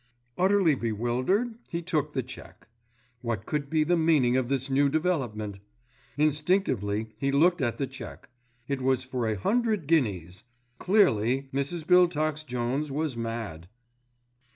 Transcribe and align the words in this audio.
Utterly 0.35 0.73
bewildered, 0.73 1.53
he 1.69 1.83
took 1.83 2.11
the 2.13 2.23
cheque, 2.23 2.67
What 3.21 3.45
could 3.45 3.69
be 3.69 3.83
the 3.83 3.95
meaning 3.95 4.35
of 4.35 4.49
this 4.49 4.67
new 4.67 4.89
development? 4.89 5.59
Instinctively 6.17 7.09
he 7.19 7.31
looked 7.31 7.61
at 7.61 7.77
the 7.77 7.85
cheque; 7.85 8.27
it 8.67 8.81
was 8.81 9.03
for 9.03 9.27
a 9.27 9.35
hundred 9.35 9.85
guineas. 9.85 10.43
Clearly 10.79 11.49
Mrs. 11.53 11.85
Biltox 11.85 12.43
Jones 12.47 12.89
was 12.91 13.15
mad. 13.15 13.67